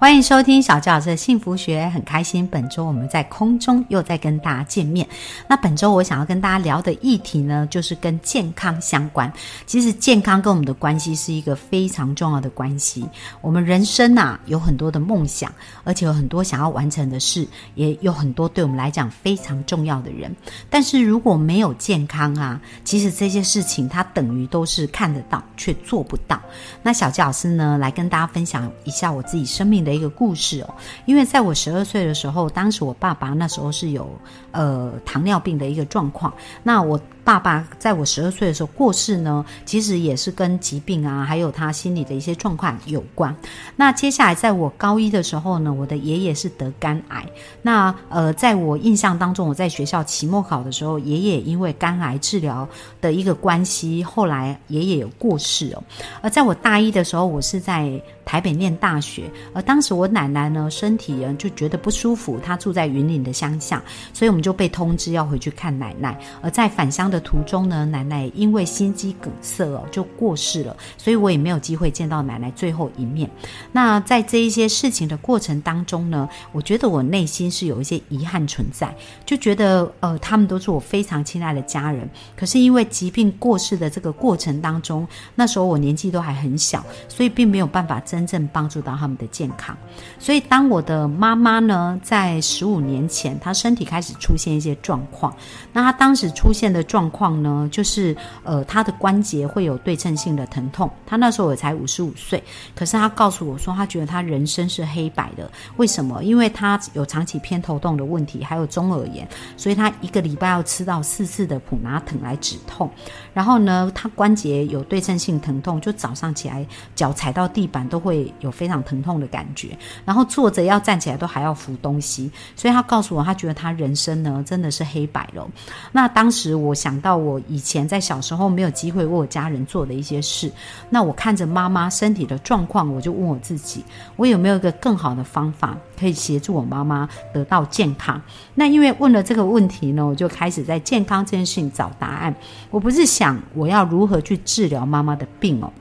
[0.00, 5.06] 欢迎收听小教师的幸福学，很开心本周我们在空中又在跟大家见面。
[5.46, 9.30] 那本周我想要跟大家聊的议题呢，就是跟健康相关。
[9.66, 13.06] 其实健康跟我们的关系是一个非常重要的关系。
[13.42, 15.52] 我们人生啊有很多的梦想，
[15.84, 20.34] 而且有很多想要完成的事，也有很多对我们来讲非常重要的人。
[20.70, 26.40] 但是如果没有健康啊，其实这些事情它等于都是看得到却做不到。
[26.82, 29.89] 那小教老师呢，来跟大家分享一下我自己生命的。
[29.90, 34.08] 的一个故事哦，因为在我十二岁的时候，当时我爸爸那时候是有
[34.52, 36.98] 呃糖尿病的一个状况，那我。
[37.30, 43.32] 爸爸在我十二岁的时候过世呢，其实也是跟疾病啊，还有他心理的一些状况有关。
[43.76, 47.24] 那接下来在我高一的时候呢，我的爷爷是得肝癌。
[47.62, 52.68] 那呃，在我印象当中，我在学校期末考的时候，爷爷因为肝癌治疗
[53.00, 55.84] 的一个关系，后来爷爷有过世哦。
[56.22, 57.88] 而在我大一的时候，我是在
[58.24, 63.80] 台北念大学，而当时我奶奶呢身体就觉得不舒服，她住在云岭的乡下，
[64.12, 66.18] 所以我们就被通知要回去看奶奶。
[66.42, 73.30] 而在返乡的途中呢，奶奶因为心肌梗塞哦就过世了，所以我也没有机会见到奶奶最后一面。
[73.72, 89.76] 那在这一些事情的过程当中呢，我觉得我内心是有一些遗憾存在，就觉得呃他们都是我非常亲爱的家人，可是因为疾病过世的这个过程当中，那时候我年纪都还很小，所以并没有办法真正帮助到他们的健康。
[90.18, 95.34] 所以当我的妈妈呢，在十五年前，她身体开始出现一些状况，
[95.72, 100.90] 那她当时出现的状状况呢，就是呃，他的关节会有对称性的疼痛。
[101.06, 102.42] 他那时候也才五十五岁，
[102.74, 105.50] 可是他告诉我说，他觉得他人生是黑白的。
[105.78, 106.22] 为什么？
[106.22, 112.90] 因为他有长期偏头痛的问题，还有中耳炎，所以他一个礼拜要吃到四次的普拿疼来止痛。
[113.32, 119.74] 然后呢，他关节有对称性疼痛，就早上起来脚踩到地板都会有非常疼痛的感觉。
[120.04, 125.48] 然后坐着要站起来都还要扶东西，所以他告诉我，他觉得他人生呢真的是黑白了。
[125.92, 126.89] 那当时我想。
[126.90, 130.50] 想到我以前在小时候没有机会为我家人做的一些事，
[130.88, 133.84] 那我看着妈妈身体的状况，我就问我自己，
[134.16, 138.20] 我有没有一个更好的方法可以协助我妈妈得到健康？
[138.56, 142.34] 那因为问了这个问题呢，我就开始在健康这件事情找答案。
[142.72, 145.72] 我不是想我要如何去治疗妈妈的病哦。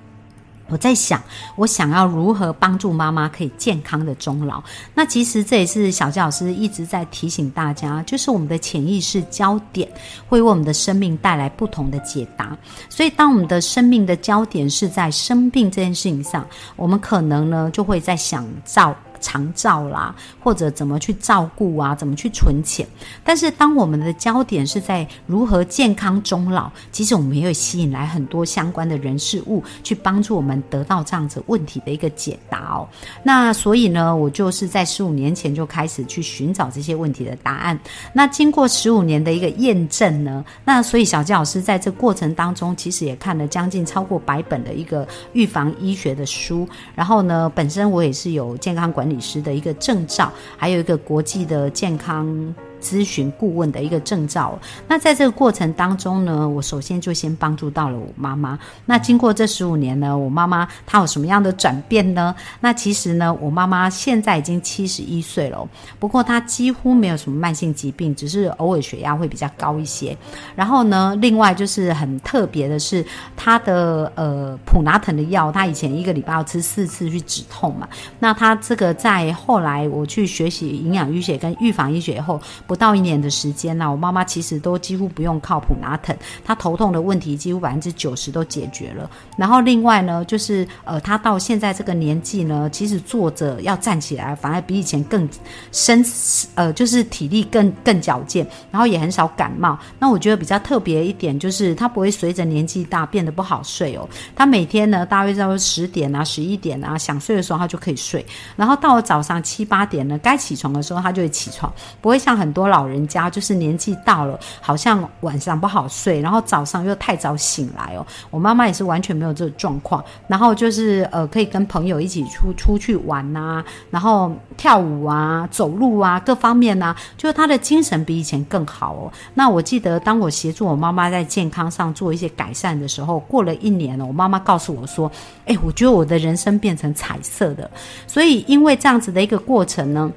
[0.69, 1.21] 我在想，
[1.55, 4.63] 我想要如何帮助妈妈可以健康的终老？
[4.93, 9.89] 那其实这也是小杰老师一直在提醒大家，就是我们的潜意识焦点
[10.27, 12.57] 会为我们的生命带来不同的解答。
[12.89, 18.95] 所以，当我们的生命的焦点是在生病这件事情上，我们可能呢就会在想造。
[19.19, 22.87] 长照啦，或者怎么去照顾啊，怎么去存钱。
[23.23, 32.87] 但是，当我们的焦点是在如何健康终老，其实我们也会吸引来很多相关的人事物，去帮助我们得到这样子问题的一个解答哦。
[33.21, 37.77] 那所以呢，我就是在十五年前就开始去寻找这些问题的答案。
[38.13, 46.65] 那经过十五年的一个验证呢，那所以小纪老师在这过程当中，其实也看了将近超过百本的一个预防医学的书。
[46.95, 49.08] 然后呢，本身我也是有健康管。
[49.09, 52.55] 理师的一个证照，还有一个国际的健康。
[52.81, 54.57] 咨询顾问的一个证照。
[54.87, 58.57] 那在这个过程当中呢，我首先就先帮助到了我妈妈。
[58.85, 62.33] 那经过这十五年呢，我妈妈她有什么样的转变呢？
[62.61, 65.67] 那其实呢，我妈妈现在已经七十一岁了，
[65.99, 70.17] 不过她几乎没有什么慢性疾病，只是偶尔血压会比较高一些。
[70.55, 77.87] 然后呢，另外就是很特别的是，她的呃普拿疼的药，她以前一个礼拜要吃四次去止痛嘛。
[78.19, 82.39] 那她这个在后来我去学习营养医学跟预防医学后。
[82.69, 86.15] 不到一年的时间呢，我妈妈其实都几乎不用靠普拿疼，
[86.45, 89.09] 她头痛的问题几乎百分之九十都解决了。
[89.35, 95.27] 然后另外呢，就是呃，她到现在这个年纪呢，其实坐着要站起来，反而比以前更
[95.71, 96.05] 身
[96.53, 99.75] 呃，就是体力更更矫健，然后也很少感冒。
[99.97, 104.07] 那我觉得比较特别一点就是，她不会随着年纪大变得不好睡哦。
[104.35, 108.23] 她每天呢，大约在十点啊、十一点啊，想睡的时候她就可以睡，
[108.55, 112.58] 然后到了早上七八点呢，该起床的时候她就会起床，不会像很多。
[112.59, 118.05] 多老人家就是年纪到了，好像晚上不好睡，然后早上又太早醒来哦。
[118.29, 129.09] 我妈妈也是完全没有这个状况，然后就是呃可以跟朋友一起出出去玩呐，然后跳舞啊、走路啊各方面呐，就是她的精神比以前更好哦。
[129.33, 135.09] 那我记得当我协助我妈妈在健康上做一些改善的时候，过了一年了，我妈妈告诉我说
[135.47, 137.71] ：“哎，我觉得我的人生变成彩色的。”
[138.05, 140.11] 所以因为这样子的一个过程呢。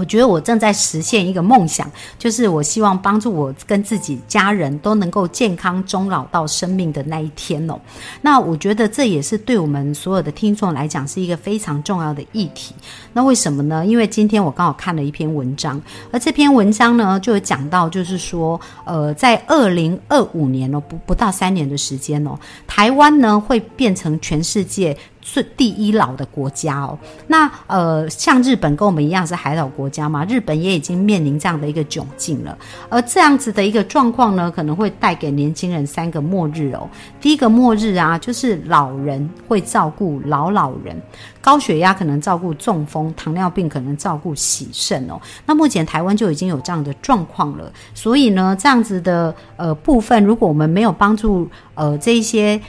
[0.00, 1.86] 我觉得我正在实现一个梦想，
[2.18, 7.78] 就是我希望帮助我跟自己家人都能够健康终老到生命的那一天哦。
[8.22, 12.74] 那我觉得这也是对我们所有的听众来讲是一个非常重要的议题。
[13.12, 13.84] 那为什么呢？
[13.84, 15.78] 因为今天我刚好看了一篇文章，
[16.10, 24.96] 而这篇文章呢就有讲到，就是说，呃，在二零二五年哦，不不到三年的时间哦，台湾呢会变成全世界。
[25.22, 32.56] 是第一老的国家哦，那呃，像日本跟我们一样是海岛国家嘛，日本也已经面临这样的一个窘境了。
[32.88, 36.88] 而这样子的一个状况呢，可能会带给年轻人三个末日哦。
[37.20, 41.00] 第一个末日啊，就是老人会照顾老老人，
[41.42, 45.20] 高血压可能照顾中风，糖尿病可能照顾喜肾哦。
[45.44, 52.60] 那目前台湾就已经有这样的状况了，所以呢，这样子的呃部分，如果我们没有帮助呃这一些。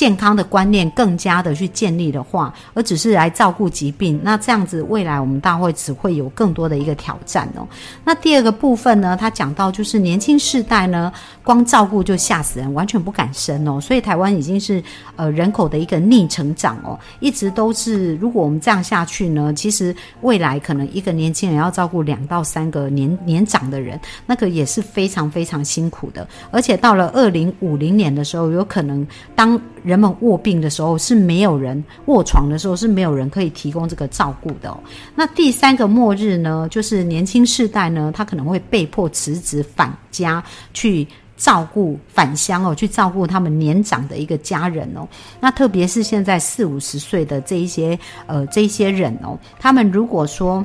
[0.00, 7.68] 健康的观念更加的去建立的话，而只是来照顾疾病，那这样子未来我们大会只会有更多的一个挑战哦。
[8.02, 11.12] 那第二个部分呢，他讲到就是年轻世代呢，
[11.44, 13.78] 光照顾就吓死人，完全不敢生哦。
[13.78, 14.82] 所以台湾已经是
[15.16, 26.26] 呃人口的一个逆成长哦，一直都是如果我们这样下去呢，其实未来可能一个年轻人要照顾两到三个年年长的人，那个也是非常非常辛苦的。
[26.50, 34.72] 而且到了二零五零年的时候，有可能当人们卧病的时候是没有人卧床的时候是没有人可以提供这个照顾的。
[35.16, 40.40] 那第三个末日呢，就是年轻世代呢，他可能会被迫辞职返家
[40.72, 41.04] 去
[41.36, 45.08] 照顾返乡哦，去照顾他们年长的一个家人哦。
[45.40, 50.64] 那特别是现在四五十岁的这一些呃这一些人哦，他们如果说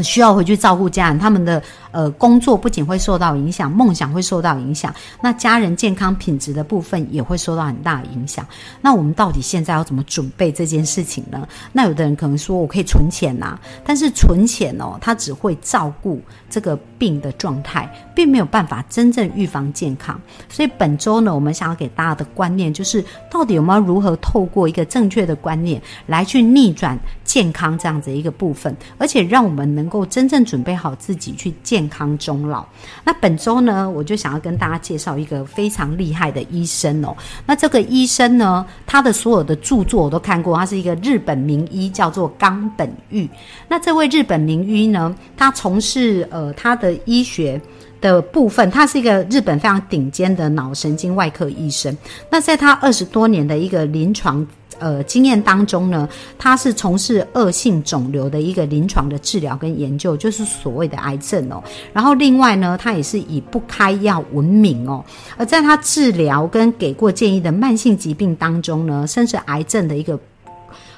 [0.00, 1.60] 需要回去照顾家人，他们的。
[1.92, 4.90] 呃，工作不仅会受到影响，梦想会受到影响，
[5.22, 8.46] 那家人健康品质的部分也会受到很大的影响。
[8.80, 11.46] 那我们到底现在要怎么准备这件事情呢？
[11.70, 16.18] 那有的人可能说，我可以存钱呐，但是存钱哦，它只会照顾
[16.48, 20.18] 这个病的状态，并没有办法真正预防健康。
[20.48, 31.52] 所以本周呢，我们想要给大家的观念就是，到底有没有如何透过一个正确的观念来去逆转健康这样子一个部分，而且让我们能能够真正准备好自己去。
[31.62, 32.64] 健康终老。
[33.02, 37.16] 那本周呢，我就想要跟大家介绍一个非常厉害的医生哦。
[37.46, 43.28] 那这个医生呢，他的所有的著作我都看过，他是一个日本名医，叫做冈本玉。
[43.68, 47.60] 那这位日本名医呢，他从事呃他的医学
[48.00, 51.96] 的部分，他是一个日本非常顶尖的脑神经外科医生。
[52.30, 54.46] 那在他二十多年的一个临床。
[54.82, 61.62] 呃，经验当中呢，他是从事恶性肿瘤的一个临床的治疗跟研究，就是所谓的癌症哦。
[61.92, 65.04] 然后另外呢，他也是以不开药闻名哦。
[65.36, 70.18] 而在他治疗跟给过建议的慢性疾病当中呢，甚至癌症的一个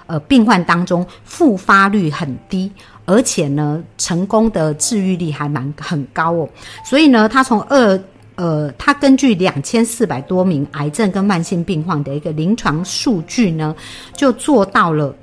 [0.06, 2.72] 呃病患当中，复发率很低，
[3.04, 6.48] 而且呢，成功的治愈率还蛮很高哦。
[6.86, 8.00] 所以呢，他从二。
[8.36, 13.74] 呃，他根据两千四百多名癌症跟慢性病患的一个临床数据呢，
[14.16, 15.14] 就做到了，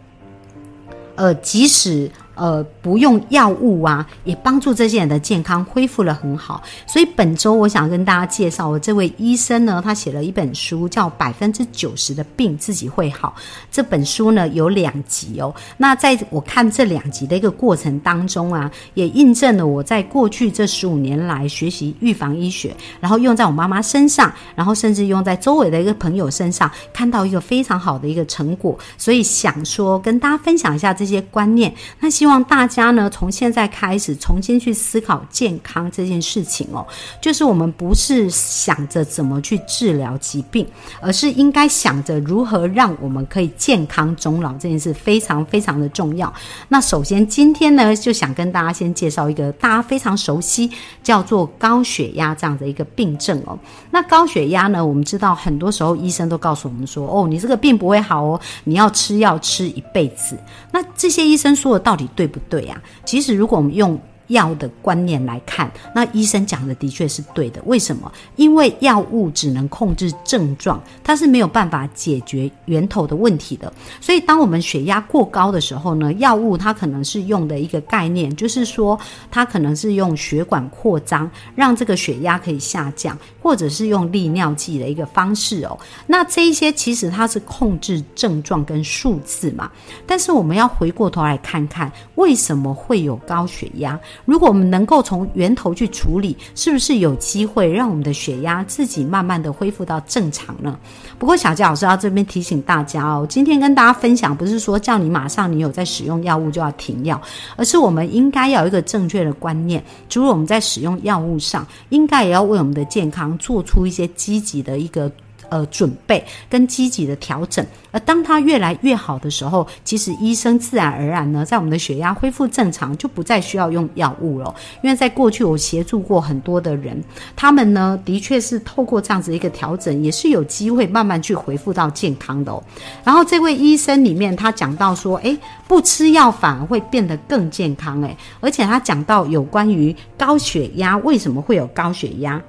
[1.15, 2.09] 呃，即使。
[2.35, 6.63] 呃，不用药物啊，也帮助这些人的健康恢复了很好。
[6.87, 13.35] 所以本周我想跟大家介绍，我这位医生呢，他写了一本书，叫《百分之九十的病自己会好》。
[13.69, 15.53] 这本书呢有两集哦。
[15.77, 28.77] 那在我看这两集的一个过程当中啊，也印证了我在过去这十五年来学习预防医学，然后用在我妈妈身上，然后甚至用在周围的一个朋友身上，看到一个非常好的一个成果。
[28.97, 31.73] 所以想说跟大家分享一下这些观念。
[31.99, 32.41] 那希望。
[32.43, 36.85] 大家呢，从现在开始重新去思考健康这件事情哦。
[37.21, 40.67] 就是我们不是想着怎么去治疗疾病，
[40.99, 44.51] 而是应该想着如何让我们可以健康终老。
[44.53, 46.31] 这件事非常非常的重要。
[46.67, 50.69] 那首先今天呢，就想跟大家先介绍一个大家非常熟悉，
[51.01, 53.57] 叫做高血压这样的一个病症哦。
[53.89, 60.37] 那高血压呢，我们知道很多时候医生都告诉我们说，哦，你这个病不会好哦，你要吃药吃一辈子。
[60.71, 62.27] 那这些医生说的到底对？
[62.27, 62.81] 不对呀？
[63.05, 63.99] 其实，如果我们用
[64.31, 67.61] 药的观念来看，那医生讲的的确是对的。
[67.65, 68.11] 为什么？
[68.35, 73.71] 因为药物只能控制症状，它是没有办法解决源头的问题的。
[74.01, 85.77] 所以，当我们血压过高的时候呢，药物它可能是用的一个概念，就是说它可能是用血管扩张，让这个血压可以下降，或者是用利尿剂的一个方式哦。
[86.07, 89.69] 那这一些其实它是控制症状跟数字嘛。
[90.07, 93.99] 但是我们要回过头来看看，为什么会有高血压？
[94.25, 100.77] 如果我们能够从源头去处理，是不是有机会让我们的血压自己慢慢的恢复到正常呢？
[101.17, 107.21] 不过小杰老师要这边提醒大家哦，今天跟大家分享不是说叫你马上你有在使用药物就要停药，
[107.55, 115.11] 而是我们应该要有一个正确的观念，除了我们在使用药物上，应该也要为我们的健康做出一些积极的一个。
[115.51, 124.55] 呃，准备跟积极的调整，而当它越来越好的时候，其实医生自然而然呢，在我们的血压恢复正常，就不再需要用药物了。
[124.81, 127.03] 因为在过去我协助过很多的人，
[127.35, 132.63] 他们呢的确是透过这样子一个调整，也是有机会慢慢去恢复到健康的哦。
[133.03, 142.41] 然后这位医生里面他讲到说，诶，不吃药反而会变得更健康，诶，而且他讲到有关于高血压为什么会有高血压。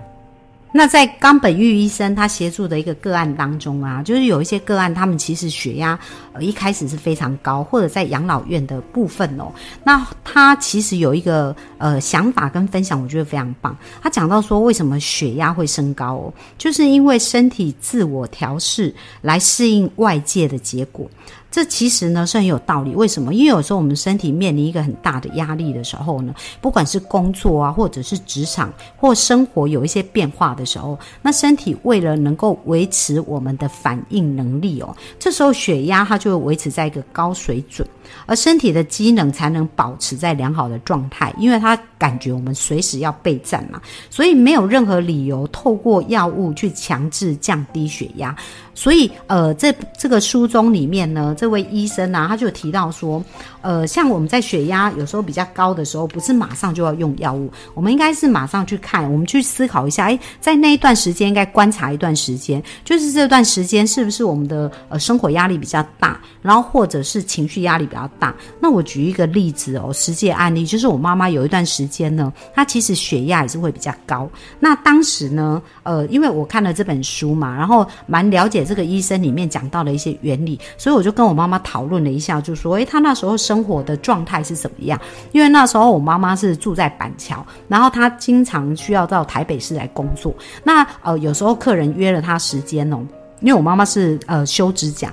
[0.75, 5.99] 那在冈本玉医生他协助的一个个案当中啊，就是有一些个案，他们其实血压
[6.33, 9.53] 呃一开始是非常高，或者在养老院的部分哦。
[9.85, 13.77] 那他其实有一个呃想法跟分享，我觉得非常棒。
[14.03, 21.09] 他讲到说，为什么血压会升高哦，就是因为身体自我调试来适应外界的结果。
[21.53, 23.35] 这其实呢是很有道理，为什么？
[23.35, 37.87] 因为有时候我们身体面临一个很大的压力的时候呢，不管是工作啊，或者是职场或生活有一些变化的时候，那身体为了能够维持我们的反应能力哦，这时候血压它就会维持在一个高水准，
[38.25, 43.79] 而身体的机能才能保持在良好的状态，因为它感觉我们随时要备战嘛，
[44.09, 48.35] 所以没有任何理由透过药物去强制降低血压。
[48.75, 53.23] 所以，呃，这这个书中里面呢，这位医生呢，他就提到说，
[53.63, 68.35] 呃，像我们在血压有时候比较高的时候，不是马上就要用药物，我们应该是马上去看，我们去思考一下，诶，在那一段时间应该观察一段时间，就是这段时间是不是我们的呃生活压力比较大，然后或者是情绪压力比较大。
[68.59, 74.29] 那我举一个例子哦，实际案例就是我妈妈有一段时间呢，她其实血压也是会比较高。
[74.59, 78.63] 那当时呢，呃，因为我看了这本书嘛，然后蛮了解。
[78.65, 84.99] 这个医生里面讲到的一些原理，所以我就跟我妈妈讨论了一下，就说：诶，她那时候生生活的状态是怎么样？
[85.31, 90.35] 因为那时候我妈妈是住在板桥，然后她经常需要到台北市来工作。
[90.65, 92.97] 那呃，有时候客人约了她时间哦，
[93.43, 95.13] 因为我妈妈是呃修指甲。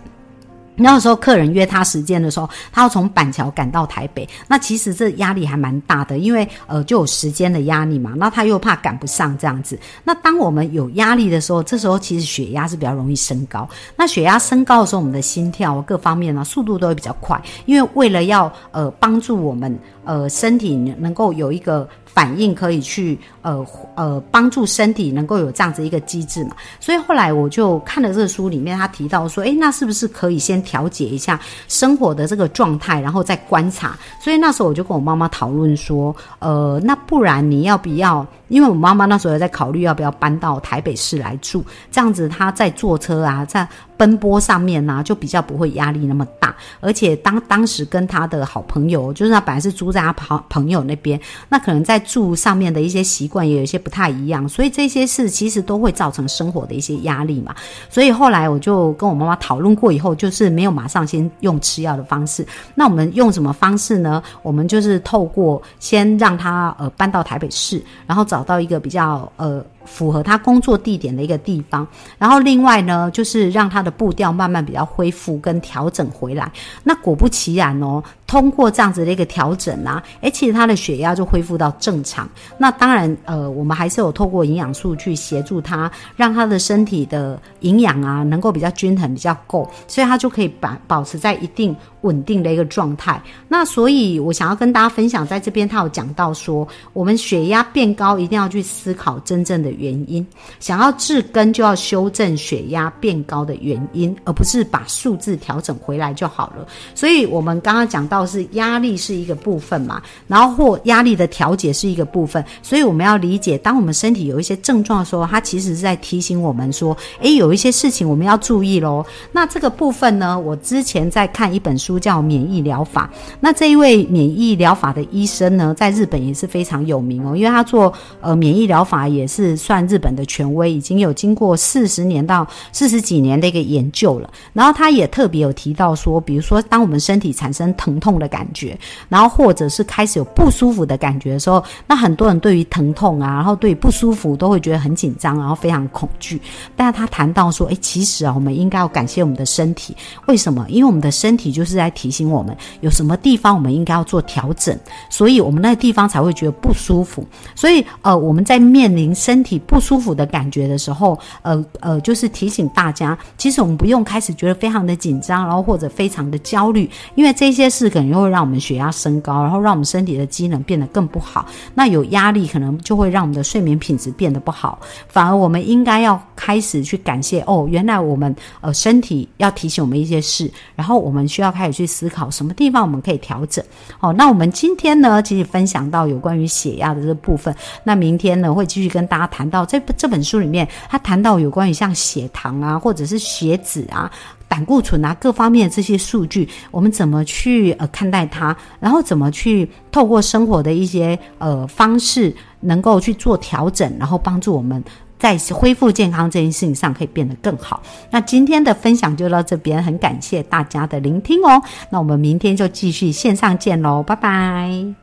[0.79, 9.77] 那时候客人约他时间的时候，他要从板桥赶到台北，那其实这压力还蛮大的，因为呃就有时间的压力嘛，那他又怕赶不上这样子。
[10.03, 13.67] 那当我们有压力的时候，这时候其实血压是比较容易升高。
[13.95, 21.87] 那血压升高的时候，我们的心跳各方面呢速度都会比较快，因为为了要呃帮助我们呃身体能够有一个。
[22.11, 33.97] 反应可以去呃呃帮助身体能够有这样子一个机制嘛，所以后来我就看了这个书里面，他提到说，诶，那是不是可以先调节一下生活的这个状态，然后再观察？
[34.23, 38.25] 所以那时候我就跟我妈妈讨论说，呃，那不然你要不要？
[38.49, 46.55] 因为我妈妈那时候也在考虑要不要搬到台北市来住，这样子她在坐车啊，在奔波上面呢，就比较不会压力那么大。
[46.81, 57.55] 而且当当时跟他的好朋友，就是他本来是住在他朋朋友那边，那可能在住上面的一些习惯也有一些不太一样，所以这些事其实都会造成生活的一些压力嘛。
[57.89, 62.45] 所以后来我就跟我妈妈讨论过以后，就是没有马上先用吃药的方式。
[62.75, 64.21] 那我们用什么方式呢？
[64.41, 68.38] 我们就是透过先让他呃搬到台北市，然后找。
[68.39, 71.85] 找到一个比较呃符合他工作地点的一个地方，
[72.17, 76.49] 然后另外呢，就是让他的步调慢慢比较恢复跟调整回来。
[76.83, 78.01] 那果不其然哦。
[78.29, 82.29] 通过这样子的一个调整啊，诶，其实他的血压就恢复到正常。
[82.59, 93.19] 那当然，呃，我们还是有透过营养素去协助他，让他的身体的营养啊能够比较均衡、比较够，所以他就可以保保持在一定稳定的一个状态。
[93.47, 100.25] 那所以我想要跟大家分享，在这边他有讲到说，我们血压变高一定要去思考真正的原因，
[100.59, 106.67] 想要治根就要修正血压变高的原因，而不是把数字调整回来就好了。
[106.93, 119.05] 所以我们刚刚讲到是压力是一个部分嘛，然后或压力的调节是一个部分，所以我们要理解，当我们身体有一些症状的时候，它其实是在提醒我们说，诶，有一些事情我们要注意喽。
[119.31, 123.09] 那这个部分呢，我之前在看一本书叫《免疫疗法》，
[123.39, 134.27] 那这一位免疫疗法的医生呢，在日本也是非常有名哦，因为他做呃免疫疗法也是算日本的权威，已经有经过四十年到四十几年的一个研究了。
[134.51, 138.75] 然后他也特别有提到说，比如说当我们身体产生疼痛的感觉，
[139.09, 146.41] 然后或者是开始有不舒服的感觉的时候，那很多人对于疼痛啊，然后对于不舒服都会觉得很紧张，然后非常恐惧。
[146.75, 149.95] 但他谈到说，诶，其实啊，我们应该要感谢我们的身体，
[150.25, 150.65] 为什么？
[150.67, 154.75] 因为我们的身体就是在提醒我们有什么地方我们应该要做调整，
[155.11, 157.23] 所以我们那个地方才会觉得不舒服。
[157.53, 171.47] 所以呃，我们在面临身体体不舒服的感觉的时候，呃呃，就是提醒大家，其实我们不用开始觉得非常的紧张，然后或者非常的焦虑，因为这些事可能会让我们血压升高，然后让我们身体的机能变得更不好。
[171.73, 174.77] 那有压力可能就会让我们的睡眠品质变得不好。
[175.07, 183.63] 反而我们应该要开始去感谢哦，原来我们呃身体要提醒我们一些事，然后我们需要开始去思考什么地方我们可以调整。
[183.99, 187.53] 哦，那我们今天呢，其实分享到有关于血压的这部分。
[187.83, 194.11] 那明天呢，会继续跟大家谈到这这本书里面，他谈到有关于像血糖啊，或者是血脂啊、
[194.49, 204.83] 胆固醇啊各方面的这些数据，我们怎么去呃看待它，然后怎么去透过生活的一些呃方式，能够去做调整，然后帮助我们
[205.17, 207.81] 在恢复健康这件事情上可以变得更好。
[208.11, 211.61] 那今天的分享就到这边，很感谢大家的聆听哦。
[211.89, 214.98] 那我们明天就继续线上见喽，拜拜。